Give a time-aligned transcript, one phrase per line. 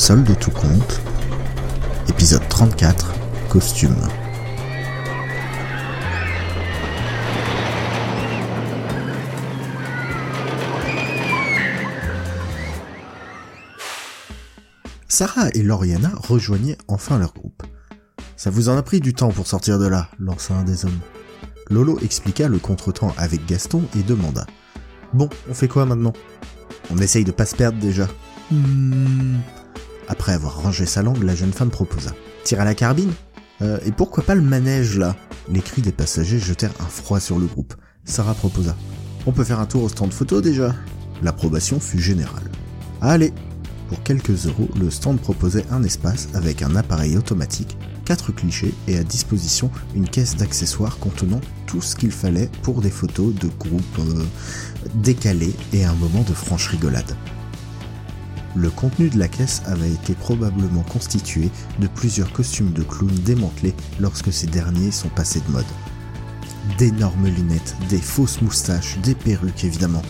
[0.00, 0.98] Solde de tout compte,
[2.08, 3.12] épisode 34,
[3.50, 3.94] costume.
[15.06, 17.62] Sarah et Lauriana rejoignaient enfin leur groupe.
[18.38, 21.00] Ça vous en a pris du temps pour sortir de là, lança un des hommes.
[21.68, 24.46] Lolo expliqua le contretemps avec Gaston et demanda.
[25.12, 26.14] Bon, on fait quoi maintenant?
[26.90, 28.08] On essaye de pas se perdre déjà.
[28.50, 29.40] Hmm.
[30.10, 32.10] Après avoir rangé sa langue, la jeune femme proposa.
[32.42, 33.12] Tire à la carbine
[33.62, 35.14] euh, Et pourquoi pas le manège là?
[35.48, 37.74] Les cris des passagers jetèrent un froid sur le groupe.
[38.04, 38.74] Sarah proposa.
[39.24, 40.74] On peut faire un tour au stand photo déjà?
[41.22, 42.50] L'approbation fut générale.
[43.00, 43.32] Allez
[43.88, 48.98] Pour quelques euros, le stand proposait un espace avec un appareil automatique, quatre clichés et
[48.98, 53.98] à disposition une caisse d'accessoires contenant tout ce qu'il fallait pour des photos de groupe
[54.00, 54.24] euh,
[54.96, 57.14] décalés et un moment de franche rigolade.
[58.56, 63.74] Le contenu de la caisse avait été probablement constitué de plusieurs costumes de clowns démantelés
[64.00, 65.64] lorsque ces derniers sont passés de mode.
[66.76, 70.02] D'énormes lunettes, des fausses moustaches, des perruques évidemment.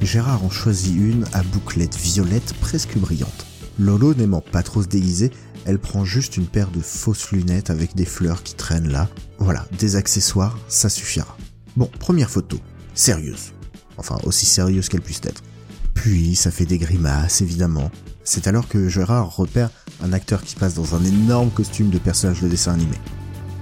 [0.00, 3.46] Gérard en choisit une à bouclettes violettes presque brillantes.
[3.78, 5.30] Lolo n'aimant pas trop se déguiser,
[5.64, 9.08] elle prend juste une paire de fausses lunettes avec des fleurs qui traînent là.
[9.38, 11.36] Voilà, des accessoires, ça suffira.
[11.76, 12.58] Bon, première photo.
[12.94, 13.52] Sérieuse.
[13.96, 15.42] Enfin, aussi sérieuse qu'elle puisse être.
[16.02, 17.88] Puis ça fait des grimaces, évidemment.
[18.24, 19.70] C'est alors que Gérard repère
[20.02, 22.96] un acteur qui passe dans un énorme costume de personnage de dessin animé.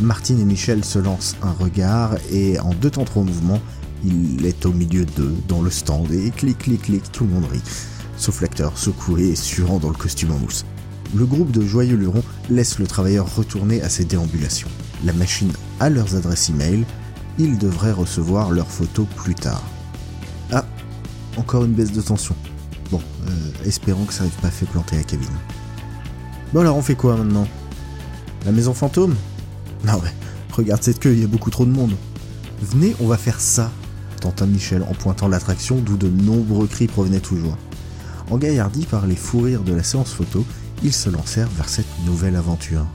[0.00, 3.60] Martine et Michel se lancent un regard et en deux temps trois mouvements,
[4.04, 7.46] il est au milieu d'eux, dans le stand, et clic clic clic, tout le monde
[7.52, 7.62] rit.
[8.16, 10.64] Sauf l'acteur secoué et suant dans le costume en mousse.
[11.14, 14.68] Le groupe de joyeux lurons laisse le travailleur retourner à ses déambulations.
[15.04, 16.84] La machine a leurs adresses e-mail,
[17.38, 19.62] ils devraient recevoir leurs photos plus tard.
[21.36, 22.34] Encore une baisse de tension.
[22.90, 23.30] Bon, euh,
[23.64, 25.28] espérons que ça n'arrive pas fait planter la cabine.
[26.52, 27.48] Bon alors on fait quoi maintenant?
[28.46, 29.16] La maison fantôme?
[29.84, 30.12] Non ouais,
[30.52, 31.94] regarde cette queue, il y a beaucoup trop de monde.
[32.62, 33.70] Venez, on va faire ça,
[34.20, 37.56] tenta Michel en pointant l'attraction d'où de nombreux cris provenaient toujours.
[38.30, 40.44] Engaillardi par les fous rires de la séance photo,
[40.82, 42.86] ils se lancèrent vers cette nouvelle aventure.